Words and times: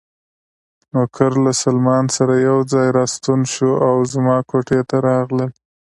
نوکر 0.91 1.31
له 1.45 1.51
سلمان 1.63 2.05
سره 2.15 2.33
یو 2.49 2.57
ځای 2.71 2.87
راستون 2.97 3.41
شو 3.53 3.71
او 3.87 3.95
زما 4.13 4.37
کوټې 4.49 4.79
ته 4.89 4.95
راغلل. 5.07 5.49